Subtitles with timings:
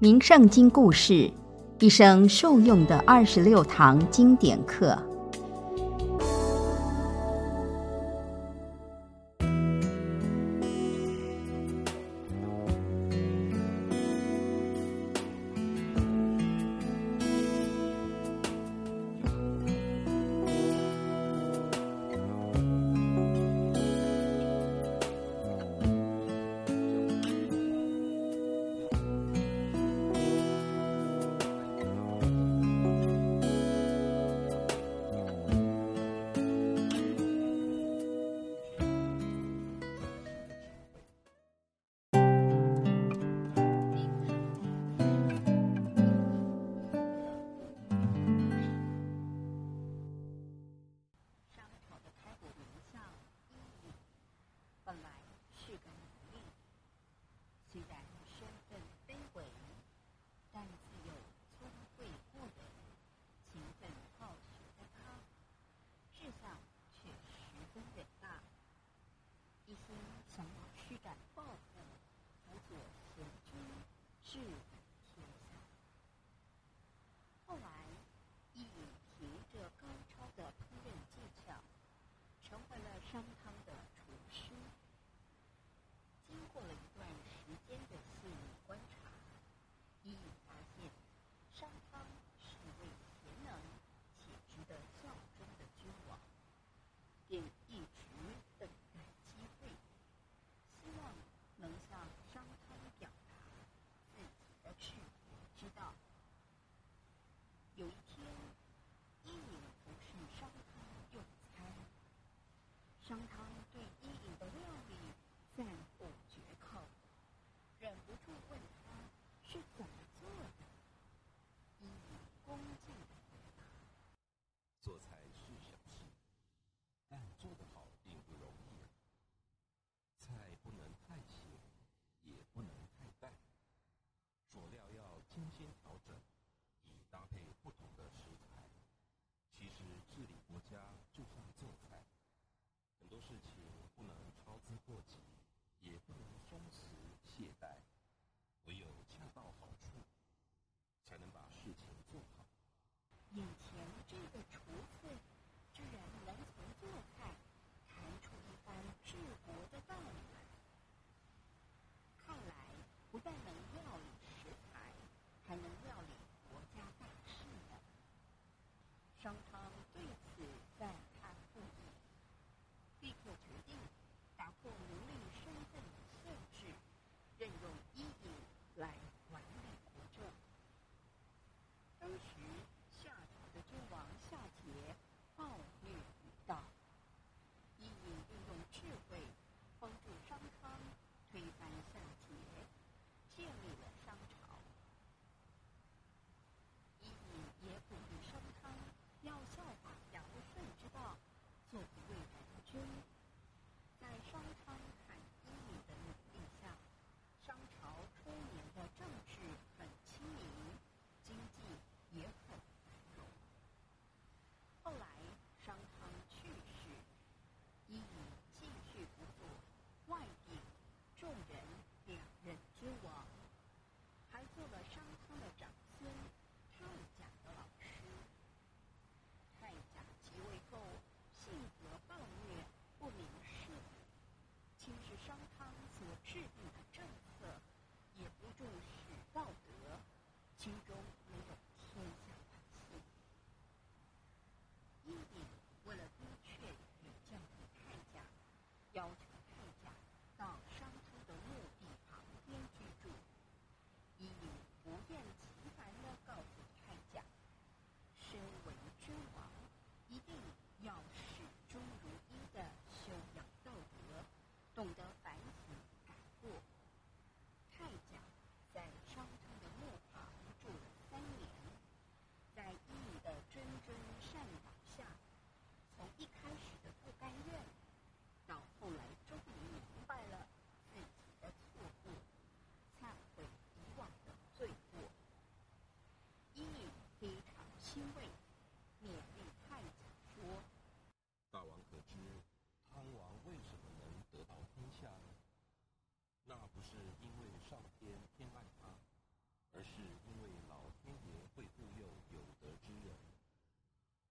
[0.00, 1.28] 名圣经故事，
[1.80, 4.96] 一生受用的二十六堂经典课。
[74.30, 74.67] Choose.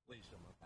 [0.06, 0.65] 为什么百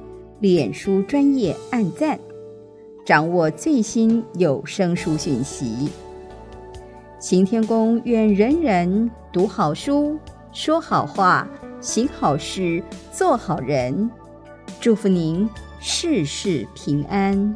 [0.41, 2.19] 脸书专业按赞，
[3.05, 5.87] 掌握最新有声书讯息。
[7.19, 10.17] 行天宫愿人人读好书，
[10.51, 11.47] 说好话，
[11.79, 14.09] 行好事，做好人。
[14.79, 15.47] 祝福您
[15.79, 17.55] 事事平安。